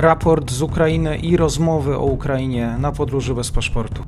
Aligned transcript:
raport 0.00 0.50
z 0.50 0.62
Ukrainy 0.62 1.18
i 1.18 1.36
rozmowy 1.36 1.96
o 1.96 2.04
Ukrainie 2.04 2.76
na 2.78 2.92
podróży 2.92 3.34
bez 3.34 3.50
paszportu. 3.50 4.02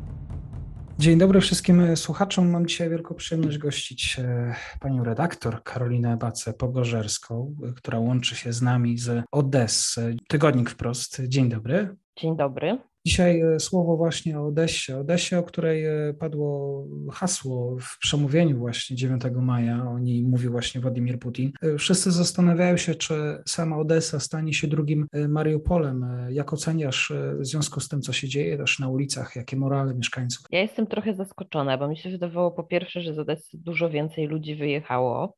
Dzień 0.98 1.18
dobry 1.18 1.40
wszystkim 1.40 1.96
słuchaczom. 1.96 2.50
Mam 2.50 2.66
dzisiaj 2.66 2.90
wielką 2.90 3.14
przyjemność 3.14 3.58
gościć 3.58 4.16
e, 4.18 4.54
panią 4.80 5.04
redaktor 5.04 5.62
Karolinę 5.62 6.16
Bacę-Pogorzerską, 6.16 7.54
która 7.76 7.98
łączy 7.98 8.36
się 8.36 8.52
z 8.52 8.62
nami 8.62 8.98
z 8.98 9.24
Odessy. 9.32 10.16
Tygodnik 10.28 10.70
Wprost. 10.70 11.22
Dzień 11.28 11.48
dobry. 11.48 11.96
Dzień 12.16 12.36
dobry. 12.36 12.89
Dzisiaj 13.06 13.40
e, 13.40 13.60
słowo 13.60 13.96
właśnie 13.96 14.40
o 14.40 14.46
Odessie. 14.46 14.92
Odessie, 14.92 15.36
o 15.36 15.42
której 15.42 15.84
e, 15.84 16.14
padło 16.18 16.86
hasło 17.12 17.76
w 17.80 17.98
przemówieniu 17.98 18.58
właśnie 18.58 18.96
9 18.96 19.22
maja. 19.42 19.90
O 19.90 19.98
niej 19.98 20.22
mówił 20.22 20.52
właśnie 20.52 20.80
Władimir 20.80 21.18
Putin. 21.18 21.52
E, 21.62 21.78
wszyscy 21.78 22.12
zastanawiają 22.12 22.76
się, 22.76 22.94
czy 22.94 23.14
sama 23.46 23.78
Odessa 23.78 24.20
stanie 24.20 24.54
się 24.54 24.68
drugim 24.68 25.06
Mariupolem. 25.28 26.06
Jak 26.30 26.52
oceniasz 26.52 27.12
w 27.38 27.46
związku 27.46 27.80
z 27.80 27.88
tym, 27.88 28.00
co 28.00 28.12
się 28.12 28.28
dzieje 28.28 28.58
też 28.58 28.78
na 28.78 28.88
ulicach, 28.88 29.36
jakie 29.36 29.56
morale 29.56 29.94
mieszkańców? 29.94 30.46
Ja 30.50 30.60
jestem 30.60 30.86
trochę 30.86 31.14
zaskoczona, 31.14 31.78
bo 31.78 31.88
mi 31.88 31.96
się 31.96 32.10
wydawało 32.10 32.50
po 32.50 32.64
pierwsze, 32.64 33.00
że 33.00 33.14
z 33.14 33.18
Odessy 33.18 33.58
dużo 33.58 33.90
więcej 33.90 34.26
ludzi 34.26 34.56
wyjechało, 34.56 35.34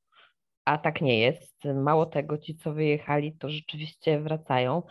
a 0.64 0.78
tak 0.78 1.00
nie 1.00 1.18
jest. 1.18 1.64
Mało 1.74 2.06
tego, 2.06 2.38
ci, 2.38 2.56
co 2.56 2.72
wyjechali, 2.72 3.36
to 3.38 3.50
rzeczywiście 3.50 4.20
wracają. 4.20 4.82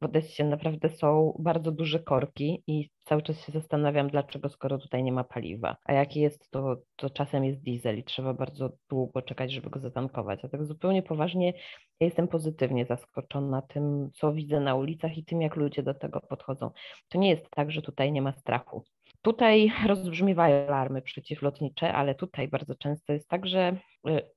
W 0.00 0.04
Odessie 0.04 0.44
naprawdę 0.44 0.88
są 0.88 1.36
bardzo 1.38 1.72
duże 1.72 2.00
korki 2.00 2.62
i 2.66 2.90
cały 3.04 3.22
czas 3.22 3.44
się 3.44 3.52
zastanawiam, 3.52 4.10
dlaczego, 4.10 4.48
skoro 4.48 4.78
tutaj 4.78 5.02
nie 5.02 5.12
ma 5.12 5.24
paliwa. 5.24 5.76
A 5.84 5.92
jaki 5.92 6.20
jest, 6.20 6.50
to, 6.50 6.76
to 6.96 7.10
czasem 7.10 7.44
jest 7.44 7.62
diesel 7.62 7.98
i 7.98 8.04
trzeba 8.04 8.34
bardzo 8.34 8.70
długo 8.90 9.22
czekać, 9.22 9.52
żeby 9.52 9.70
go 9.70 9.80
zatankować. 9.80 10.44
A 10.44 10.48
tak 10.48 10.64
zupełnie 10.64 11.02
poważnie 11.02 11.52
ja 12.00 12.06
jestem 12.06 12.28
pozytywnie 12.28 12.86
zaskoczona 12.86 13.62
tym, 13.62 14.10
co 14.14 14.32
widzę 14.32 14.60
na 14.60 14.74
ulicach 14.74 15.18
i 15.18 15.24
tym, 15.24 15.42
jak 15.42 15.56
ludzie 15.56 15.82
do 15.82 15.94
tego 15.94 16.20
podchodzą. 16.20 16.70
To 17.08 17.18
nie 17.18 17.30
jest 17.30 17.50
tak, 17.50 17.70
że 17.70 17.82
tutaj 17.82 18.12
nie 18.12 18.22
ma 18.22 18.32
strachu. 18.32 18.84
Tutaj 19.22 19.72
rozbrzmiewają 19.86 20.66
alarmy 20.66 21.02
przeciwlotnicze, 21.02 21.92
ale 21.92 22.14
tutaj 22.14 22.48
bardzo 22.48 22.74
często 22.74 23.12
jest 23.12 23.28
tak, 23.28 23.46
że, 23.46 23.76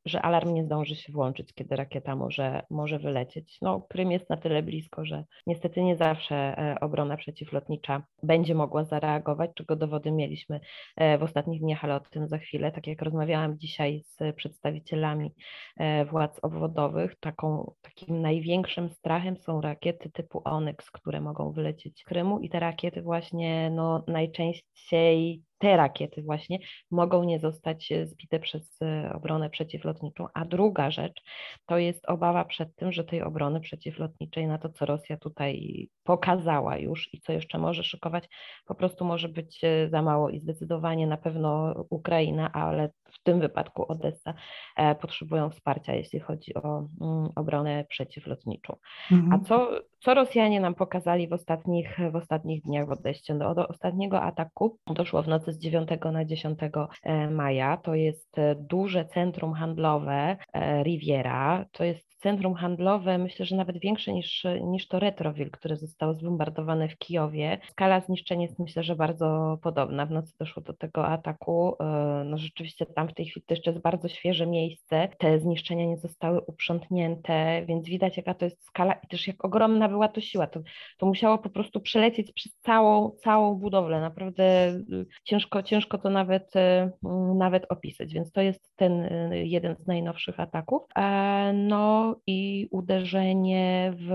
że 0.06 0.22
alarm 0.22 0.54
nie 0.54 0.64
zdąży 0.64 0.96
się 0.96 1.14
włączyć, 1.14 1.54
kiedy 1.54 1.76
rakieta 1.76 2.16
może, 2.16 2.62
może 2.70 3.00
wylecieć. 3.00 3.58
No, 3.62 3.82
Krym 3.82 4.12
jest 4.12 4.30
na 4.30 4.38
tyle 4.38 4.64
blisko, 4.64 5.06
że 5.06 5.24
niestety 5.48 5.84
nie 5.84 5.96
zawsze 5.96 6.36
e, 6.36 6.80
obrona 6.82 7.18
przeciwlotnicza 7.18 8.04
będzie 8.24 8.56
mogła 8.56 8.84
zareagować, 8.84 9.52
czego 9.56 9.76
dowody 9.76 10.12
mieliśmy 10.12 10.60
e, 10.96 11.18
w 11.18 11.24
ostatnich 11.24 11.62
dniach, 11.62 11.84
ale 11.84 11.96
o 11.96 12.00
tym 12.00 12.28
za 12.28 12.38
chwilę. 12.38 12.72
Tak 12.72 12.88
jak 12.88 13.02
rozmawiałam 13.02 13.60
dzisiaj 13.60 14.04
z 14.04 14.36
przedstawicielami 14.36 15.32
e, 15.78 16.06
władz 16.06 16.40
obwodowych, 16.42 17.16
taką, 17.20 17.74
takim 17.82 18.22
największym 18.22 18.90
strachem 18.90 19.38
są 19.38 19.62
rakiety 19.62 20.12
typu 20.12 20.42
Onyx, 20.46 20.92
które 20.92 21.22
mogą 21.22 21.52
wylecieć 21.52 22.00
z 22.00 22.04
Krymu 22.04 22.40
i 22.40 22.50
te 22.50 22.60
rakiety 22.60 23.02
właśnie 23.02 23.70
no, 23.70 24.04
najczęściej 24.08 25.44
te 25.64 25.78
rakiety 25.78 26.24
właśnie 26.24 26.60
mogą 26.92 27.24
nie 27.24 27.40
zostać 27.40 27.92
e, 27.92 28.08
zbite 28.08 28.40
przez 28.40 28.82
e, 28.82 29.12
obronę 29.16 29.50
przeciwlotniczą. 29.50 30.28
A 30.34 30.46
druga 30.46 30.92
rzecz 30.92 31.22
to 31.66 31.78
jest 31.78 32.06
obawa 32.10 32.46
przed 32.46 32.76
tym, 32.76 32.92
że 32.92 33.04
tej 33.04 33.22
obrony 33.22 33.60
przeciwlotniczej 33.62 34.48
na 34.48 34.58
to, 34.58 34.70
co 34.70 34.86
Rosja 34.86 35.18
tutaj 35.18 35.88
pokazała 36.04 36.78
już 36.78 37.14
i 37.14 37.22
co 37.22 37.34
jeszcze 37.34 37.58
może 37.58 37.84
szykować, 37.84 38.30
po 38.66 38.76
prostu 38.76 39.06
może 39.06 39.30
być 39.30 39.64
e, 39.64 39.90
za 39.90 40.02
mało 40.02 40.30
i 40.30 40.40
zdecydowanie 40.40 41.08
na 41.08 41.18
pewno 41.18 41.74
Ukraina, 41.90 42.52
ale 42.54 42.90
w 43.14 43.24
tym 43.24 43.40
wypadku 43.40 43.92
Odessa 43.92 44.34
potrzebują 45.02 45.50
wsparcia, 45.50 45.96
jeśli 45.96 46.20
chodzi 46.20 46.54
o 46.54 46.88
mm, 47.02 47.30
obronę 47.36 47.86
przeciwlotniczą. 47.90 48.76
Mhm. 49.12 49.34
A 49.34 49.46
co, 49.46 49.70
co 50.00 50.14
Rosjanie 50.14 50.60
nam 50.60 50.76
pokazali 50.76 51.28
w 51.28 51.34
ostatnich, 51.34 51.98
w 52.12 52.16
ostatnich 52.16 52.64
dniach 52.64 52.88
w 52.88 52.92
Odessie? 52.92 53.34
No, 53.34 53.56
do 53.56 53.68
ostatniego 53.68 54.22
ataku 54.22 54.78
doszło 54.88 55.24
w 55.24 55.28
nocy 55.28 55.52
z 55.52 55.60
9 55.60 55.90
na 56.12 56.26
10 56.26 56.60
e, 57.04 57.30
maja. 57.30 57.78
To 57.78 57.96
jest 57.96 58.40
e, 58.40 58.56
duże 58.56 59.06
centrum 59.06 59.54
handlowe 59.54 60.38
e, 60.54 60.84
Riviera. 60.84 61.66
To 61.72 61.84
jest 61.84 62.13
centrum 62.24 62.54
handlowe, 62.54 63.18
myślę, 63.18 63.46
że 63.46 63.56
nawet 63.56 63.80
większe 63.80 64.14
niż, 64.14 64.46
niż 64.62 64.88
to 64.88 65.00
Retroville, 65.00 65.50
które 65.50 65.78
zostało 65.78 66.14
zbombardowane 66.14 66.90
w 66.90 66.98
Kijowie. 66.98 67.60
Skala 67.70 68.02
zniszczeń 68.02 68.42
jest 68.42 68.60
myślę, 68.60 68.84
że 68.84 68.96
bardzo 68.96 69.58
podobna. 69.62 70.06
W 70.06 70.12
nocy 70.12 70.34
doszło 70.40 70.64
do 70.64 70.74
tego 70.74 71.08
ataku. 71.08 71.76
E, 71.80 72.24
no 72.26 72.38
rzeczywiście 72.38 72.86
tam 72.86 73.08
w 73.08 73.14
tej 73.14 73.26
chwili 73.26 73.46
to 73.46 73.54
jeszcze 73.54 73.72
jest 73.72 73.84
bardzo 73.84 74.08
świeże 74.08 74.48
miejsce. 74.48 75.10
Te 75.18 75.40
zniszczenia 75.40 75.86
nie 75.86 75.98
zostały 75.98 76.42
uprzątnięte, 76.42 77.66
więc 77.66 77.88
widać 77.88 78.18
jaka 78.18 78.34
to 78.34 78.46
jest 78.46 78.66
skala 78.66 78.94
i 78.94 79.08
też 79.08 79.28
jak 79.28 79.46
ogromna 79.46 79.90
była 79.90 80.08
to 80.08 80.22
siła. 80.22 80.48
To, 80.48 80.60
to 80.98 81.06
musiało 81.06 81.38
po 81.38 81.50
prostu 81.50 81.82
przelecieć 81.82 82.32
przez 82.32 82.60
całą, 82.60 83.12
całą 83.12 83.56
budowlę. 83.56 84.02
Naprawdę 84.02 84.68
y, 84.70 85.06
ciężko, 85.24 85.64
ciężko 85.64 85.98
to 85.98 86.10
nawet, 86.10 86.56
y, 86.56 86.60
nawet 87.36 87.66
opisać, 87.70 88.14
więc 88.14 88.32
to 88.32 88.42
jest 88.42 88.74
ten 88.76 89.10
jeden 89.32 89.76
z 89.76 89.88
najnowszych 89.88 90.40
ataków. 90.40 90.84
E, 90.98 91.54
i 92.28 92.68
uderzenie 92.72 93.94
w 93.96 94.12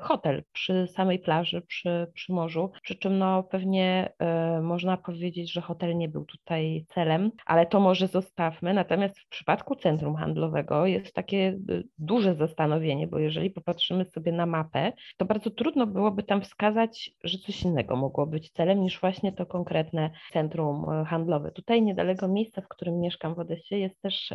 hotel 0.00 0.44
przy 0.52 0.86
samej 0.86 1.18
plaży, 1.18 1.62
przy, 1.62 2.06
przy 2.14 2.32
morzu. 2.32 2.70
Przy 2.82 2.94
czym 2.94 3.18
no, 3.18 3.42
pewnie 3.42 4.12
y, 4.58 4.62
można 4.62 4.96
powiedzieć, 4.96 5.52
że 5.52 5.60
hotel 5.60 5.96
nie 5.96 6.08
był 6.08 6.24
tutaj 6.24 6.84
celem, 6.88 7.30
ale 7.46 7.66
to 7.66 7.80
może 7.80 8.08
zostawmy. 8.08 8.74
Natomiast 8.74 9.20
w 9.20 9.28
przypadku 9.28 9.76
centrum 9.76 10.16
handlowego 10.16 10.86
jest 10.86 11.14
takie 11.14 11.38
e, 11.38 11.82
duże 11.98 12.34
zastanowienie, 12.34 13.06
bo 13.06 13.18
jeżeli 13.18 13.50
popatrzymy 13.50 14.04
sobie 14.04 14.32
na 14.32 14.46
mapę, 14.46 14.92
to 15.16 15.24
bardzo 15.24 15.50
trudno 15.50 15.86
byłoby 15.86 16.22
tam 16.22 16.42
wskazać, 16.42 17.10
że 17.24 17.38
coś 17.38 17.62
innego 17.62 17.96
mogło 17.96 18.26
być 18.26 18.50
celem 18.50 18.80
niż 18.80 19.00
właśnie 19.00 19.32
to 19.32 19.46
konkretne 19.46 20.10
centrum 20.32 21.04
handlowe. 21.06 21.52
Tutaj 21.52 21.82
niedaleko 21.82 22.28
miejsca, 22.28 22.62
w 22.62 22.68
którym 22.68 23.00
mieszkam 23.00 23.34
w 23.34 23.38
Odessie, 23.38 23.74
jest 23.74 24.02
też 24.02 24.32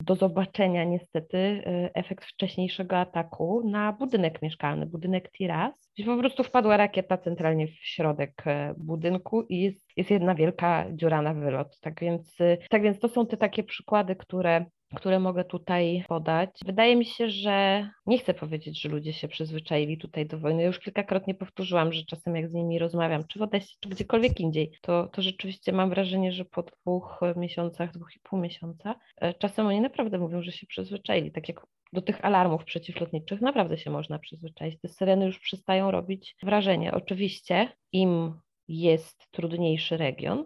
do 0.00 0.14
zobaczenia 0.14 0.84
niestety 0.84 1.62
efekt 2.04 2.24
wcześniejszego 2.24 2.98
ataku 2.98 3.62
na 3.68 3.92
budynek 3.92 4.42
mieszkalny, 4.42 4.86
budynek 4.86 5.32
Tiras, 5.32 5.90
gdzie 5.94 6.04
po 6.04 6.16
prostu 6.16 6.44
wpadła 6.44 6.76
rakieta 6.76 7.18
centralnie 7.18 7.66
w 7.66 7.74
środek 7.74 8.42
e, 8.46 8.74
budynku 8.78 9.42
i 9.42 9.60
jest, 9.60 9.86
jest 9.96 10.10
jedna 10.10 10.34
wielka 10.34 10.86
dziura 10.92 11.22
na 11.22 11.34
wylot. 11.34 11.80
Tak 11.80 12.00
więc, 12.00 12.40
e, 12.40 12.56
tak 12.70 12.82
więc 12.82 12.98
to 12.98 13.08
są 13.08 13.26
te 13.26 13.36
takie 13.36 13.64
przykłady, 13.64 14.16
które 14.16 14.66
które 14.94 15.20
mogę 15.20 15.44
tutaj 15.44 16.04
podać. 16.08 16.50
Wydaje 16.66 16.96
mi 16.96 17.04
się, 17.04 17.30
że 17.30 17.88
nie 18.06 18.18
chcę 18.18 18.34
powiedzieć, 18.34 18.82
że 18.82 18.88
ludzie 18.88 19.12
się 19.12 19.28
przyzwyczaili 19.28 19.98
tutaj 19.98 20.26
do 20.26 20.38
wojny. 20.38 20.62
Już 20.62 20.78
kilkakrotnie 20.78 21.34
powtórzyłam, 21.34 21.92
że 21.92 22.04
czasem 22.04 22.36
jak 22.36 22.48
z 22.48 22.52
nimi 22.52 22.78
rozmawiam, 22.78 23.26
czy 23.26 23.38
w 23.38 23.42
Odessie, 23.42 23.76
czy 23.80 23.88
gdziekolwiek 23.88 24.40
indziej, 24.40 24.78
to, 24.80 25.08
to 25.08 25.22
rzeczywiście 25.22 25.72
mam 25.72 25.90
wrażenie, 25.90 26.32
że 26.32 26.44
po 26.44 26.62
dwóch 26.62 27.20
miesiącach, 27.36 27.92
dwóch 27.92 28.16
i 28.16 28.20
pół 28.22 28.38
miesiąca, 28.38 28.94
e, 29.16 29.34
czasem 29.34 29.66
oni 29.66 29.80
naprawdę 29.80 30.18
mówią, 30.18 30.42
że 30.42 30.52
się 30.52 30.66
przyzwyczaili. 30.66 31.32
Tak 31.32 31.48
jak 31.48 31.66
do 31.92 32.02
tych 32.02 32.24
alarmów 32.24 32.64
przeciwlotniczych 32.64 33.40
naprawdę 33.40 33.78
się 33.78 33.90
można 33.90 34.18
przyzwyczaić. 34.18 34.80
Te 34.80 34.88
syreny 34.88 35.26
już 35.26 35.38
przestają 35.38 35.90
robić 35.90 36.36
wrażenie. 36.42 36.92
Oczywiście 36.92 37.68
im 37.92 38.40
jest 38.68 39.26
trudniejszy 39.30 39.96
region, 39.96 40.44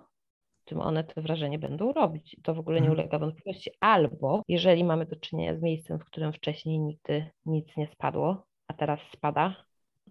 tym 0.69 0.81
one 0.81 1.05
to 1.05 1.23
wrażenie 1.23 1.59
będą 1.59 1.93
robić. 1.93 2.37
To 2.43 2.55
w 2.55 2.59
ogóle 2.59 2.81
nie 2.81 2.89
mhm. 2.89 2.99
ulega 2.99 3.19
wątpliwości. 3.19 3.71
Albo 3.81 4.43
jeżeli 4.49 4.85
mamy 4.85 5.07
do 5.07 5.17
czynienia 5.17 5.57
z 5.57 5.63
miejscem, 5.63 5.99
w 5.99 6.05
którym 6.05 6.33
wcześniej 6.33 6.79
nigdy 6.81 7.31
nic 7.47 7.77
nie 7.77 7.87
spadło, 7.87 8.47
a 8.69 8.75
teraz 8.75 9.01
spada, 9.13 9.68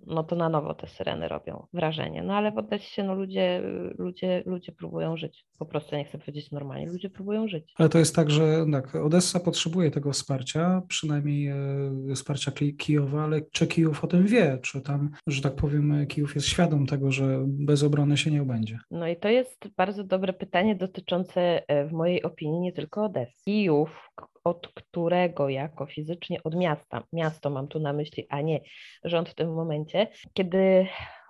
no 0.07 0.23
to 0.23 0.35
na 0.35 0.49
nowo 0.49 0.73
te 0.73 0.87
syreny 0.87 1.27
robią 1.27 1.67
wrażenie. 1.73 2.23
No 2.23 2.33
ale 2.33 2.51
w 2.51 2.57
Odessie 2.57 3.03
no 3.03 3.15
ludzie, 3.15 3.61
ludzie, 3.97 4.43
ludzie 4.45 4.71
próbują 4.71 5.17
żyć. 5.17 5.45
Po 5.59 5.65
prostu 5.65 5.95
nie 5.95 6.05
chcę 6.05 6.17
powiedzieć 6.17 6.51
normalnie, 6.51 6.87
ludzie 6.87 7.09
próbują 7.09 7.47
żyć. 7.47 7.73
Ale 7.77 7.89
to 7.89 7.99
jest 7.99 8.15
tak, 8.15 8.29
że 8.29 8.65
tak, 8.71 8.95
Odessa 8.95 9.39
potrzebuje 9.39 9.91
tego 9.91 10.11
wsparcia, 10.11 10.81
przynajmniej 10.87 11.47
e, 11.47 12.15
wsparcia 12.15 12.51
Kijowa, 12.77 13.23
ale 13.23 13.41
czy 13.51 13.67
Kijów 13.67 14.03
o 14.03 14.07
tym 14.07 14.25
wie? 14.25 14.59
Czy 14.61 14.81
tam, 14.81 15.09
że 15.27 15.41
tak 15.41 15.55
powiem, 15.55 16.07
Kijów 16.07 16.35
jest 16.35 16.47
świadom 16.47 16.85
tego, 16.85 17.11
że 17.11 17.45
bez 17.47 17.83
obrony 17.83 18.17
się 18.17 18.31
nie 18.31 18.41
obędzie? 18.41 18.79
No 18.91 19.07
i 19.07 19.15
to 19.15 19.29
jest 19.29 19.67
bardzo 19.77 20.03
dobre 20.03 20.33
pytanie 20.33 20.75
dotyczące 20.75 21.67
e, 21.67 21.87
w 21.87 21.91
mojej 21.91 22.23
opinii 22.23 22.59
nie 22.59 22.73
tylko 22.73 23.05
Odessy. 23.05 23.43
Kijów, 23.45 24.09
od 24.43 24.67
którego 24.67 25.49
jako 25.49 25.85
fizycznie 25.85 26.43
od 26.43 26.55
miasta, 26.55 27.03
miasto 27.13 27.49
mam 27.49 27.67
tu 27.67 27.79
na 27.79 27.93
myśli, 27.93 28.27
a 28.29 28.41
nie 28.41 28.59
rząd 29.03 29.29
w 29.29 29.35
tym 29.35 29.53
momencie, 29.53 30.07
kiedy 30.33 30.87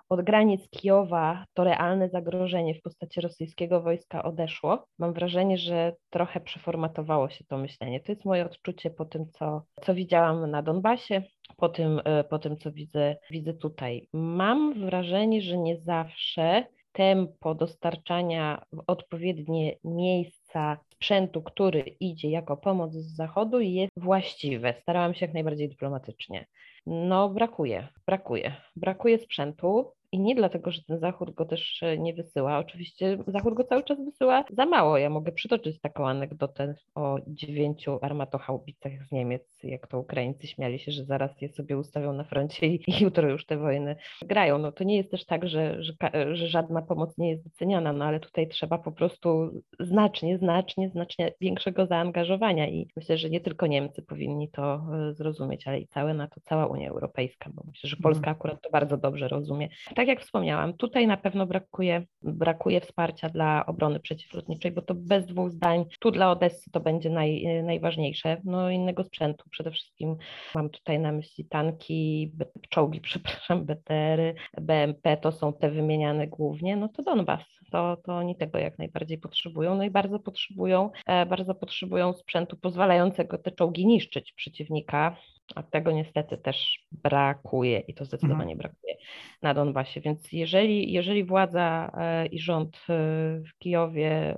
od 0.10 0.22
granic 0.22 0.70
Kijowa 0.70 1.46
to 1.54 1.64
realne 1.64 2.10
zagrożenie 2.10 2.76
w 2.76 2.82
postaci 2.82 3.22
rosyjskiego 3.22 3.82
wojska 3.82 4.24
odeszło, 4.24 4.86
mam 5.00 5.14
wrażenie, 5.14 5.58
że 5.58 5.96
trochę 6.10 6.40
przeformatowało 6.40 7.30
się 7.30 7.46
to 7.46 7.58
myślenie. 7.58 8.00
To 8.00 8.12
jest 8.12 8.26
moje 8.26 8.46
odczucie 8.46 8.90
po 8.90 9.06
tym, 9.06 9.32
co, 9.32 9.64
co 9.82 9.94
widziałam 9.94 10.52
na 10.52 10.62
Donbasie, 10.62 11.24
po 11.58 11.70
tym, 11.70 12.02
po 12.30 12.40
tym 12.40 12.58
co 12.58 12.72
widzę, 12.72 13.16
widzę 13.32 13.54
tutaj. 13.54 14.08
Mam 14.14 14.86
wrażenie, 14.86 15.42
że 15.42 15.58
nie 15.58 15.78
zawsze 15.78 16.64
tempo 16.98 17.56
dostarczania 17.56 18.66
w 18.74 18.84
odpowiednie 18.88 19.78
miejsca 19.84 20.78
sprzętu, 20.94 21.42
który 21.42 21.80
idzie 21.80 22.30
jako 22.30 22.58
pomoc 22.58 22.94
z 22.94 23.16
zachodu 23.16 23.60
jest 23.60 23.92
właściwe. 23.98 24.74
Starałam 24.82 25.14
się 25.14 25.26
jak 25.26 25.34
najbardziej 25.34 25.70
dyplomatycznie. 25.70 26.46
No, 26.86 27.30
brakuje, 27.30 27.88
brakuje. 28.06 28.56
Brakuje 28.76 29.20
sprzętu. 29.20 29.92
I 30.12 30.20
nie 30.20 30.36
dlatego, 30.36 30.72
że 30.72 30.84
ten 30.84 31.00
Zachód 31.00 31.32
go 31.32 31.46
też 31.46 31.84
e, 31.84 31.98
nie 31.98 32.14
wysyła. 32.14 32.58
Oczywiście 32.58 33.18
Zachód 33.28 33.54
go 33.54 33.64
cały 33.64 33.84
czas 33.84 34.06
wysyła 34.06 34.44
za 34.50 34.66
mało. 34.66 34.98
Ja 34.98 35.10
mogę 35.10 35.32
przytoczyć 35.32 35.80
taką 35.82 36.08
anegdotę 36.08 36.76
o 36.96 37.18
dziewięciu 37.28 38.00
armatochaubicach 38.02 38.92
z 39.08 39.12
Niemiec, 39.12 39.60
jak 39.64 39.88
to 39.88 40.00
Ukraińcy 40.00 40.48
śmiali 40.48 40.80
się, 40.80 40.92
że 40.92 41.06
zaraz 41.06 41.42
je 41.42 41.50
sobie 41.50 41.78
ustawią 41.78 42.14
na 42.14 42.24
froncie 42.24 42.68
i, 42.68 42.84
i 42.88 43.04
jutro 43.04 43.30
już 43.30 43.46
te 43.46 43.58
wojny 43.58 43.96
grają. 44.22 44.58
No 44.58 44.72
to 44.72 44.84
nie 44.84 44.98
jest 44.98 45.12
też 45.12 45.26
tak, 45.26 45.48
że, 45.48 45.84
że, 45.84 45.94
że 46.34 46.48
żadna 46.48 46.82
pomoc 46.82 47.18
nie 47.18 47.30
jest 47.30 47.44
doceniana, 47.44 47.94
no 47.94 48.06
ale 48.06 48.20
tutaj 48.20 48.48
trzeba 48.48 48.78
po 48.78 48.92
prostu 48.92 49.62
znacznie, 49.80 50.38
znacznie, 50.38 50.90
znacznie 50.90 51.34
większego 51.42 51.86
zaangażowania 51.86 52.70
i 52.70 52.88
myślę, 52.96 53.18
że 53.18 53.30
nie 53.30 53.42
tylko 53.42 53.68
Niemcy 53.68 54.02
powinni 54.02 54.50
to 54.50 54.74
e, 54.74 55.14
zrozumieć, 55.14 55.68
ale 55.68 55.80
i 55.80 55.88
całe 55.88 56.14
NATO, 56.14 56.42
cała 56.44 56.68
Unia 56.68 56.90
Europejska, 56.90 57.50
bo 57.54 57.64
myślę, 57.68 57.90
że 57.90 57.98
mhm. 57.98 58.14
Polska 58.14 58.32
akurat 58.32 58.62
to 58.62 58.70
bardzo 58.70 58.98
dobrze 58.98 59.28
rozumie 59.28 59.70
tak 59.98 60.08
jak 60.08 60.22
wspomniałam, 60.22 60.74
tutaj 60.74 61.08
na 61.08 61.18
pewno 61.18 61.46
brakuje, 61.46 62.06
brakuje 62.22 62.82
wsparcia 62.82 63.30
dla 63.30 63.66
obrony 63.66 64.00
przeciwlotniczej, 64.00 64.72
bo 64.72 64.82
to 64.82 64.96
bez 64.96 65.26
dwóch 65.26 65.52
zdań, 65.52 65.86
tu 66.00 66.12
dla 66.12 66.32
Odessy 66.32 66.72
to 66.72 66.80
będzie 66.80 67.10
naj, 67.10 67.64
najważniejsze. 67.64 68.42
No 68.44 68.70
innego 68.70 69.04
sprzętu. 69.04 69.50
Przede 69.50 69.72
wszystkim 69.72 70.16
mam 70.56 70.70
tutaj 70.70 71.00
na 71.00 71.12
myśli 71.12 71.46
tanki, 71.46 72.32
czołgi, 72.70 73.02
przepraszam, 73.10 73.66
BTR-y, 73.66 74.36
BMP, 74.62 75.18
to 75.18 75.32
są 75.32 75.54
te 75.54 75.72
wymieniane 75.72 76.28
głównie, 76.28 76.78
no 76.78 76.90
to 76.90 77.04
Donbas, 77.04 77.44
to, 77.72 77.98
to 77.98 78.18
oni 78.18 78.36
tego 78.36 78.58
jak 78.60 78.78
najbardziej 78.78 79.18
potrzebują, 79.18 79.76
no 79.76 79.84
i 79.84 79.90
bardzo 79.90 80.20
potrzebują, 80.20 80.90
e, 81.06 81.26
bardzo 81.26 81.56
potrzebują 81.56 82.14
sprzętu 82.14 82.58
pozwalającego 82.58 83.38
te 83.38 83.52
czołgi 83.52 83.86
niszczyć 83.86 84.34
przeciwnika, 84.34 85.18
a 85.56 85.64
tego 85.64 85.92
niestety 85.92 86.38
też 86.38 86.88
brakuje 86.92 87.80
i 87.80 87.94
to 87.94 88.06
zdecydowanie 88.06 88.54
mhm. 88.54 88.58
brakuje 88.58 88.96
na 89.42 89.54
Donbasie. 89.54 90.02
Więc 90.02 90.32
jeżeli, 90.32 90.92
jeżeli 90.92 91.24
władza 91.24 91.92
e, 91.98 92.26
i 92.26 92.40
rząd 92.40 92.78
e, 92.78 92.94
w 93.40 93.58
Kijowie 93.60 94.38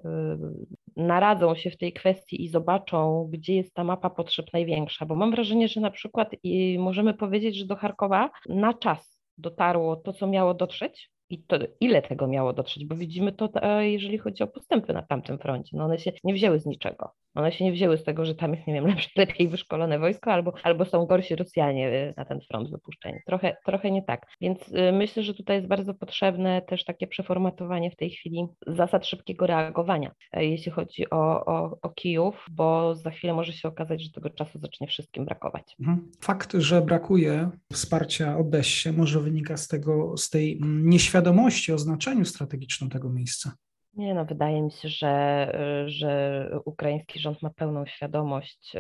naradzą 0.95 1.55
się 1.55 1.71
w 1.71 1.77
tej 1.77 1.93
kwestii 1.93 2.43
i 2.43 2.49
zobaczą, 2.49 3.29
gdzie 3.31 3.55
jest 3.55 3.73
ta 3.73 3.83
mapa 3.83 4.09
potrzeb 4.09 4.45
największa, 4.53 5.05
bo 5.05 5.15
mam 5.15 5.31
wrażenie, 5.31 5.67
że 5.67 5.81
na 5.81 5.91
przykład 5.91 6.35
i 6.43 6.79
możemy 6.79 7.13
powiedzieć, 7.13 7.55
że 7.55 7.65
do 7.65 7.75
Charkowa 7.75 8.29
na 8.49 8.73
czas 8.73 9.19
dotarło 9.37 9.95
to, 9.95 10.13
co 10.13 10.27
miało 10.27 10.53
dotrzeć, 10.53 11.11
i 11.29 11.43
to 11.43 11.57
ile 11.79 12.01
tego 12.01 12.27
miało 12.27 12.53
dotrzeć, 12.53 12.85
bo 12.85 12.95
widzimy 12.95 13.31
to, 13.31 13.49
jeżeli 13.79 14.17
chodzi 14.17 14.43
o 14.43 14.47
postępy 14.47 14.93
na 14.93 15.01
tamtym 15.01 15.37
froncie. 15.39 15.77
No 15.77 15.85
one 15.85 15.99
się 15.99 16.11
nie 16.23 16.33
wzięły 16.33 16.59
z 16.59 16.65
niczego. 16.65 17.15
One 17.35 17.51
się 17.51 17.65
nie 17.65 17.71
wzięły 17.71 17.97
z 17.97 18.03
tego, 18.03 18.25
że 18.25 18.35
tam 18.35 18.53
jest, 18.53 18.67
nie 18.67 18.73
wiem, 18.73 18.87
lepsze, 18.95 19.09
lepiej 19.15 19.47
wyszkolone 19.47 19.99
wojsko, 19.99 20.33
albo, 20.33 20.53
albo 20.63 20.85
są 20.85 21.05
gorsi 21.05 21.35
Rosjanie 21.35 21.89
y, 21.89 22.13
na 22.17 22.25
ten 22.25 22.39
front 22.41 22.71
wypuszczeni. 22.71 23.19
Trochę, 23.25 23.57
trochę 23.65 23.91
nie 23.91 24.03
tak. 24.03 24.25
Więc 24.41 24.67
y, 24.67 24.91
myślę, 24.91 25.23
że 25.23 25.33
tutaj 25.33 25.55
jest 25.55 25.67
bardzo 25.67 25.93
potrzebne 25.93 26.61
też 26.61 26.85
takie 26.85 27.07
przeformatowanie 27.07 27.91
w 27.91 27.95
tej 27.95 28.09
chwili 28.09 28.47
zasad 28.67 29.07
szybkiego 29.07 29.47
reagowania, 29.47 30.11
e, 30.31 30.45
jeśli 30.45 30.71
chodzi 30.71 31.09
o, 31.09 31.45
o, 31.45 31.77
o 31.81 31.89
Kijów, 31.89 32.45
bo 32.51 32.95
za 32.95 33.11
chwilę 33.11 33.33
może 33.33 33.53
się 33.53 33.67
okazać, 33.67 34.03
że 34.03 34.09
tego 34.09 34.29
czasu 34.29 34.59
zacznie 34.59 34.87
wszystkim 34.87 35.25
brakować. 35.25 35.75
Mhm. 35.79 36.11
Fakt, 36.21 36.53
że 36.53 36.81
brakuje 36.81 37.49
wsparcia 37.73 38.37
Odessie 38.37 38.91
może 38.91 39.19
wynika 39.19 39.57
z 39.57 39.67
tego, 39.67 40.17
z 40.17 40.29
tej 40.29 40.57
mm, 40.57 40.89
nieświadomości 40.89 41.73
o 41.73 41.77
znaczeniu 41.77 42.25
strategicznym 42.25 42.89
tego 42.89 43.09
miejsca. 43.09 43.51
Nie 43.93 44.13
no, 44.13 44.25
wydaje 44.25 44.61
mi 44.61 44.71
się, 44.71 44.89
że, 44.89 45.51
y, 45.85 45.89
że 45.89 46.49
ukraiński 46.65 47.19
rząd 47.19 47.41
ma 47.41 47.49
pełną 47.49 47.85
świadomość 47.85 48.75
y, 48.75 48.79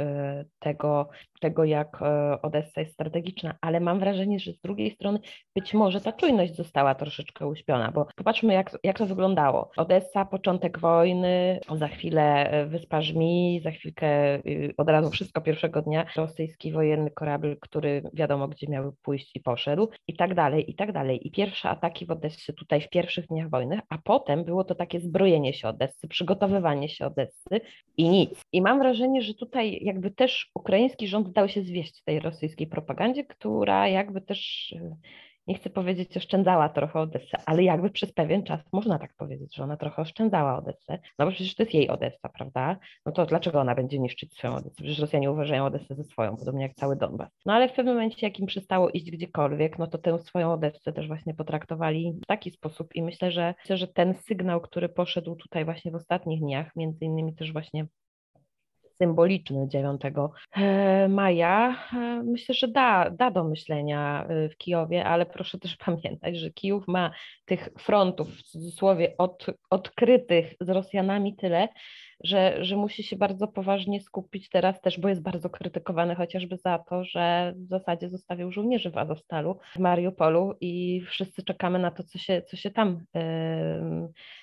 tego, 0.59 1.09
tego, 1.41 1.63
jak 1.63 2.01
y, 2.01 2.41
Odessa 2.41 2.81
jest 2.81 2.93
strategiczna, 2.93 3.55
ale 3.61 3.79
mam 3.79 3.99
wrażenie, 3.99 4.39
że 4.39 4.53
z 4.53 4.59
drugiej 4.59 4.91
strony 4.91 5.19
być 5.55 5.73
może 5.73 6.01
ta 6.01 6.13
czujność 6.13 6.55
została 6.55 6.95
troszeczkę 6.95 7.47
uśpiona, 7.47 7.91
bo 7.91 8.05
popatrzmy, 8.15 8.53
jak, 8.53 8.77
jak 8.83 8.97
to 8.97 9.05
wyglądało. 9.05 9.71
Odessa, 9.77 10.25
początek 10.25 10.79
wojny, 10.79 11.59
za 11.75 11.87
chwilę 11.87 12.49
wyspa 12.67 13.01
Żmi, 13.01 13.61
za 13.63 13.71
chwilkę 13.71 14.07
od 14.77 14.89
razu 14.89 15.09
wszystko 15.09 15.41
pierwszego 15.41 15.81
dnia, 15.81 16.05
rosyjski 16.15 16.71
wojenny 16.71 17.11
korabil, 17.11 17.57
który 17.61 18.03
wiadomo, 18.13 18.47
gdzie 18.47 18.67
miał 18.67 18.93
pójść 19.01 19.35
i 19.35 19.39
poszedł, 19.39 19.89
i 20.07 20.15
tak 20.15 20.35
dalej, 20.35 20.71
i 20.71 20.75
tak 20.75 20.91
dalej. 20.91 21.27
I 21.27 21.31
pierwsze 21.31 21.69
ataki 21.69 22.05
w 22.05 22.11
Odessie 22.11 22.53
tutaj 22.53 22.81
w 22.81 22.89
pierwszych 22.89 23.27
dniach 23.27 23.49
wojny, 23.49 23.79
a 23.89 23.97
potem 23.97 24.43
było 24.43 24.63
to 24.63 24.75
takie 24.75 24.98
zbrojenie 24.99 25.53
się 25.53 25.67
Odessy, 25.67 26.07
przygotowywanie 26.07 26.89
się 26.89 27.05
Odessy 27.05 27.61
i 27.97 28.09
nic. 28.09 28.41
I 28.51 28.61
mam 28.61 28.79
wrażenie, 28.79 29.21
że 29.21 29.33
tutaj 29.33 29.79
jakby 29.81 30.11
też 30.11 30.51
ukraiński 30.55 31.07
rząd 31.07 31.31
dał 31.31 31.49
się 31.49 31.61
zwieść 31.61 32.03
tej 32.03 32.19
rosyjskiej 32.19 32.67
propagandzie, 32.67 33.23
która 33.23 33.87
jakby 33.87 34.21
też 34.21 34.73
nie 35.49 35.55
chcę 35.55 35.69
powiedzieć, 35.69 36.17
oszczędzała 36.17 36.69
trochę 36.69 36.99
Odessę, 36.99 37.37
ale 37.45 37.63
jakby 37.63 37.89
przez 37.89 38.13
pewien 38.13 38.43
czas 38.43 38.59
można 38.73 38.99
tak 38.99 39.13
powiedzieć, 39.13 39.55
że 39.55 39.63
ona 39.63 39.77
trochę 39.77 40.01
oszczędzała 40.01 40.57
Odessę, 40.57 40.99
no 41.19 41.25
bo 41.25 41.31
przecież 41.31 41.55
to 41.55 41.63
jest 41.63 41.73
jej 41.73 41.89
Odessa, 41.89 42.29
prawda? 42.29 42.77
No 43.05 43.11
to 43.11 43.25
dlaczego 43.25 43.59
ona 43.59 43.75
będzie 43.75 43.99
niszczyć 43.99 44.33
swoją 44.33 44.55
Odessę? 44.55 44.75
Przecież 44.75 44.99
Rosjanie 44.99 45.31
uważają 45.31 45.65
Odessę 45.65 45.95
za 45.95 46.03
swoją, 46.03 46.37
podobnie 46.37 46.63
jak 46.63 46.73
cały 46.73 46.95
Donbas. 46.95 47.29
No 47.45 47.53
ale 47.53 47.69
w 47.69 47.73
pewnym 47.73 47.95
momencie, 47.95 48.27
jak 48.27 48.39
im 48.39 48.45
przestało 48.45 48.89
iść 48.89 49.11
gdziekolwiek, 49.11 49.79
no 49.79 49.87
to 49.87 49.97
tę 49.97 50.19
swoją 50.19 50.53
Odessę 50.53 50.93
też 50.93 51.07
właśnie 51.07 51.33
potraktowali 51.33 52.13
w 52.23 52.25
taki 52.25 52.51
sposób 52.51 52.95
i 52.95 53.03
myślę, 53.03 53.31
że 53.31 53.53
myślę, 53.59 53.77
że 53.77 53.87
ten 53.87 54.13
sygnał, 54.13 54.61
który 54.61 54.89
poszedł 54.89 55.35
tutaj 55.35 55.65
właśnie 55.65 55.91
w 55.91 55.95
ostatnich 55.95 56.39
dniach, 56.39 56.75
między 56.75 57.05
innymi 57.05 57.35
też 57.35 57.53
właśnie 57.53 57.87
symboliczny 59.01 59.67
9 59.67 60.01
e, 60.55 61.07
maja, 61.07 61.87
e, 61.93 62.23
myślę, 62.23 62.55
że 62.55 62.67
da, 62.67 63.09
da 63.09 63.31
do 63.31 63.43
myślenia 63.43 64.25
e, 64.29 64.49
w 64.49 64.57
Kijowie, 64.57 65.05
ale 65.05 65.25
proszę 65.25 65.59
też 65.59 65.77
pamiętać, 65.85 66.37
że 66.37 66.51
Kijów 66.51 66.87
ma 66.87 67.11
tych 67.45 67.69
frontów 67.79 68.29
w 68.29 68.43
cudzysłowie 68.43 69.15
od, 69.17 69.45
odkrytych 69.69 70.53
z 70.59 70.69
Rosjanami 70.69 71.35
tyle, 71.35 71.67
że, 72.23 72.65
że 72.65 72.75
musi 72.75 73.03
się 73.03 73.15
bardzo 73.15 73.47
poważnie 73.47 74.01
skupić 74.01 74.49
teraz 74.49 74.81
też, 74.81 74.99
bo 74.99 75.09
jest 75.09 75.21
bardzo 75.21 75.49
krytykowany 75.49 76.15
chociażby 76.15 76.57
za 76.57 76.79
to, 76.79 77.03
że 77.03 77.53
w 77.57 77.67
zasadzie 77.67 78.09
zostawił 78.09 78.51
żołnierzy 78.51 78.91
w 78.91 78.97
Azostalu, 78.97 79.59
w 79.75 79.79
Mariupolu 79.79 80.53
i 80.61 81.01
wszyscy 81.07 81.43
czekamy 81.43 81.79
na 81.79 81.91
to, 81.91 82.03
co 82.03 82.19
się, 82.19 82.41
co 82.41 82.57
się 82.57 82.71
tam 82.71 83.05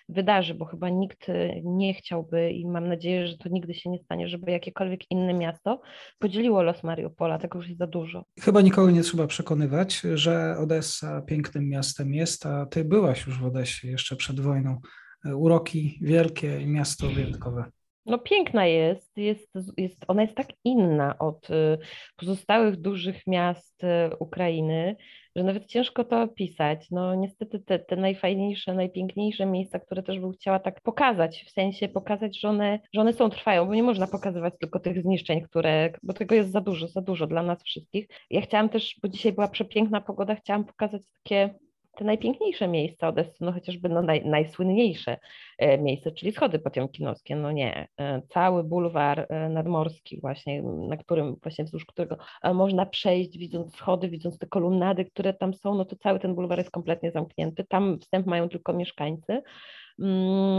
wydarzy, 0.08 0.54
bo 0.54 0.64
chyba 0.64 0.88
nikt 0.88 1.26
nie 1.64 1.94
chciałby 1.94 2.50
i 2.50 2.66
mam 2.66 2.88
nadzieję, 2.88 3.26
że 3.26 3.38
to 3.38 3.48
nigdy 3.48 3.74
się 3.74 3.90
nie 3.90 3.98
stanie, 3.98 4.28
żeby 4.28 4.50
jakiekolwiek 4.50 5.10
inne 5.10 5.34
miasto 5.34 5.80
podzieliło 6.18 6.62
los 6.62 6.82
Mariupola, 6.82 7.38
tego 7.38 7.58
już 7.58 7.68
jest 7.68 7.78
za 7.78 7.86
dużo. 7.86 8.24
Chyba 8.40 8.60
nikogo 8.60 8.90
nie 8.90 9.02
trzeba 9.02 9.26
przekonywać, 9.26 10.02
że 10.14 10.56
Odessa 10.58 11.22
pięknym 11.22 11.68
miastem 11.68 12.14
jest, 12.14 12.46
a 12.46 12.66
ty 12.66 12.84
byłaś 12.84 13.26
już 13.26 13.40
w 13.40 13.46
Odessie 13.46 13.88
jeszcze 13.88 14.16
przed 14.16 14.40
wojną 14.40 14.80
uroki 15.24 15.98
wielkie 16.02 16.60
i 16.60 16.66
miasto 16.66 17.06
wyjątkowe. 17.06 17.64
No 18.06 18.18
piękna 18.18 18.66
jest, 18.66 19.16
jest, 19.16 19.50
jest, 19.76 20.04
ona 20.08 20.22
jest 20.22 20.34
tak 20.34 20.46
inna 20.64 21.18
od 21.18 21.50
y, 21.50 21.78
pozostałych 22.16 22.76
dużych 22.76 23.26
miast 23.26 23.84
y, 23.84 24.16
Ukrainy, 24.18 24.96
że 25.36 25.42
nawet 25.42 25.66
ciężko 25.66 26.04
to 26.04 26.22
opisać. 26.22 26.90
No 26.90 27.14
niestety 27.14 27.60
te, 27.60 27.78
te 27.78 27.96
najfajniejsze, 27.96 28.74
najpiękniejsze 28.74 29.46
miejsca, 29.46 29.78
które 29.78 30.02
też 30.02 30.20
bym 30.20 30.32
chciała 30.32 30.58
tak 30.58 30.80
pokazać, 30.80 31.44
w 31.48 31.50
sensie 31.50 31.88
pokazać, 31.88 32.40
że 32.40 32.48
one, 32.48 32.80
że 32.94 33.00
one 33.00 33.12
są, 33.12 33.30
trwają, 33.30 33.66
bo 33.66 33.74
nie 33.74 33.82
można 33.82 34.06
pokazywać 34.06 34.54
tylko 34.60 34.80
tych 34.80 35.02
zniszczeń, 35.02 35.40
które, 35.40 35.92
bo 36.02 36.12
tego 36.12 36.34
jest 36.34 36.52
za 36.52 36.60
dużo, 36.60 36.88
za 36.88 37.00
dużo 37.00 37.26
dla 37.26 37.42
nas 37.42 37.62
wszystkich. 37.62 38.08
Ja 38.30 38.40
chciałam 38.40 38.68
też, 38.68 38.96
bo 39.02 39.08
dzisiaj 39.08 39.32
była 39.32 39.48
przepiękna 39.48 40.00
pogoda, 40.00 40.34
chciałam 40.34 40.64
pokazać 40.64 41.02
takie 41.22 41.54
te 41.96 42.04
najpiękniejsze 42.04 42.68
miejsca 42.68 43.08
Odessy, 43.08 43.44
no 43.44 43.52
chociażby 43.52 43.88
no 43.88 44.02
naj, 44.02 44.24
najsłynniejsze 44.24 45.18
e, 45.58 45.78
miejsce, 45.78 46.12
czyli 46.12 46.32
schody 46.32 46.58
potiomkinowskie, 46.58 47.36
no 47.36 47.52
nie, 47.52 47.88
e, 48.00 48.22
cały 48.22 48.64
bulwar 48.64 49.26
e, 49.28 49.48
nadmorski 49.48 50.20
właśnie, 50.20 50.62
na 50.62 50.96
którym 50.96 51.36
właśnie 51.42 51.64
wzdłuż 51.64 51.84
którego 51.86 52.16
można 52.54 52.86
przejść, 52.86 53.38
widząc 53.38 53.74
schody, 53.74 54.08
widząc 54.08 54.38
te 54.38 54.46
kolumnady, 54.46 55.04
które 55.04 55.34
tam 55.34 55.54
są, 55.54 55.74
no 55.74 55.84
to 55.84 55.96
cały 55.96 56.20
ten 56.20 56.34
bulwar 56.34 56.58
jest 56.58 56.70
kompletnie 56.70 57.10
zamknięty, 57.10 57.64
tam 57.64 57.98
wstęp 57.98 58.26
mają 58.26 58.48
tylko 58.48 58.72
mieszkańcy, 58.72 59.42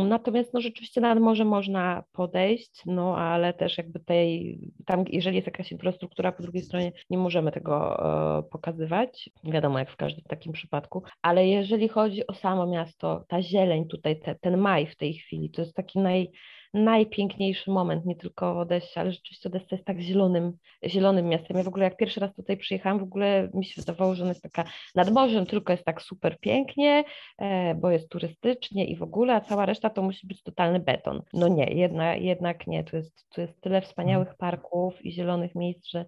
natomiast 0.08 0.54
no, 0.54 0.62
rzeczywiście 0.62 1.02
nad 1.02 1.20
morze 1.20 1.46
można 1.46 2.04
podejść, 2.12 2.82
no 2.86 3.18
ale 3.18 3.54
też 3.54 3.78
jakby 3.78 4.00
tej, 4.00 4.60
tam 4.86 5.04
jeżeli 5.10 5.36
jest 5.36 5.48
jakaś 5.48 5.72
infrastruktura 5.72 6.32
po 6.32 6.44
drugiej 6.44 6.64
stronie, 6.64 6.92
nie 7.10 7.18
możemy 7.18 7.52
tego 7.52 8.00
e, 8.40 8.44
pokazywać, 8.44 9.30
wiadomo 9.44 9.80
jak 9.80 9.92
w 9.92 9.96
każdym 9.96 10.24
takim 10.24 10.54
przypadku, 10.54 11.04
ale 11.22 11.48
jeżeli 11.48 11.88
chodzi 11.88 12.28
o 12.28 12.34
samo 12.34 12.68
miasto, 12.68 13.26
ta 13.28 13.42
zieleń 13.42 13.88
tutaj, 13.88 14.20
te, 14.20 14.36
ten 14.36 14.58
maj 14.58 14.88
w 14.88 14.96
tej 14.96 15.14
chwili, 15.14 15.50
to 15.50 15.62
jest 15.62 15.76
taki 15.76 16.00
naj, 16.00 16.32
najpiękniejszy 16.78 17.72
moment, 17.72 18.06
nie 18.06 18.16
tylko 18.16 18.56
w 18.56 18.58
Odessie, 18.58 19.00
ale 19.00 19.12
rzeczywiście 19.12 19.50
Odessa 19.50 19.68
jest 19.72 19.86
tak 19.86 20.00
zielonym, 20.00 20.58
zielonym 20.86 21.28
miastem. 21.28 21.58
Ja 21.58 21.64
w 21.64 21.68
ogóle 21.68 21.84
jak 21.84 21.98
pierwszy 21.98 22.20
raz 22.20 22.34
tutaj 22.36 22.58
przyjechałam, 22.58 23.00
w 23.00 23.04
ogóle 23.04 23.50
mi 23.54 23.66
się 23.66 23.82
wydawało, 23.82 24.16
że 24.16 24.24
ona 24.24 24.32
jest 24.32 24.44
taka 24.44 24.64
nad 24.96 25.12
morzem, 25.12 25.46
tylko 25.46 25.74
jest 25.74 25.86
tak 25.86 26.02
super 26.02 26.40
pięknie, 26.40 27.04
e, 27.38 27.76
bo 27.76 27.92
jest 27.92 28.10
turystycznie 28.10 28.86
i 28.86 28.96
w 28.96 29.04
ogóle, 29.04 29.34
a 29.34 29.42
cała 29.42 29.66
reszta 29.66 29.90
to 29.90 30.02
musi 30.02 30.28
być 30.28 30.44
totalny 30.44 30.80
beton. 30.80 31.22
No 31.34 31.48
nie, 31.48 31.66
jednak, 31.74 32.22
jednak 32.22 32.68
nie. 32.68 32.84
Tu 32.84 32.96
jest, 32.96 33.30
tu 33.30 33.42
jest 33.42 33.62
tyle 33.62 33.82
wspaniałych 33.82 34.36
parków 34.36 35.06
i 35.06 35.12
zielonych 35.12 35.56
miejsc, 35.56 35.88
że 35.88 36.06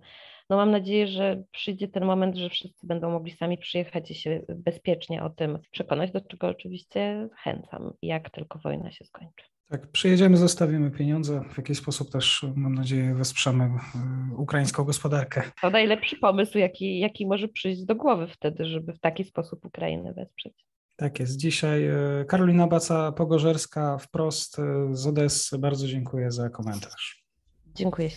no 0.49 0.57
mam 0.57 0.71
nadzieję, 0.71 1.07
że 1.07 1.43
przyjdzie 1.51 1.87
ten 1.87 2.05
moment, 2.05 2.35
że 2.35 2.49
wszyscy 2.49 2.87
będą 2.87 3.11
mogli 3.11 3.31
sami 3.31 3.57
przyjechać 3.57 4.11
i 4.11 4.15
się 4.15 4.41
bezpiecznie 4.49 5.23
o 5.23 5.29
tym 5.29 5.59
przekonać, 5.71 6.11
do 6.11 6.21
czego 6.21 6.47
oczywiście 6.47 7.27
zachęcam, 7.29 7.93
jak 8.01 8.29
tylko 8.29 8.59
wojna 8.59 8.91
się 8.91 9.05
skończy. 9.05 9.58
Tak, 9.69 9.87
przyjedziemy, 9.87 10.37
zostawimy 10.37 10.91
pieniądze. 10.91 11.41
W 11.53 11.57
jakiś 11.57 11.77
sposób 11.77 12.11
też, 12.11 12.45
mam 12.55 12.75
nadzieję, 12.75 13.15
wesprzemy 13.15 13.63
e, 13.63 13.79
ukraińską 14.37 14.83
gospodarkę. 14.83 15.43
To 15.61 15.69
najlepszy 15.69 16.15
pomysł, 16.15 16.57
jaki, 16.57 16.99
jaki 16.99 17.27
może 17.27 17.47
przyjść 17.47 17.83
do 17.83 17.95
głowy 17.95 18.27
wtedy, 18.27 18.65
żeby 18.65 18.93
w 18.93 18.99
taki 18.99 19.23
sposób 19.23 19.65
Ukrainę 19.65 20.13
wesprzeć. 20.13 20.53
Tak 20.95 21.19
jest. 21.19 21.37
Dzisiaj 21.37 21.87
e, 21.87 22.25
Karolina 22.27 22.67
Baca-Pogorzelska 22.67 23.97
wprost 23.99 24.59
e, 24.59 24.63
z 24.91 25.07
Odessy. 25.07 25.57
Bardzo 25.57 25.87
dziękuję 25.87 26.31
za 26.31 26.49
komentarz. 26.49 27.23
Dziękuję. 27.75 28.09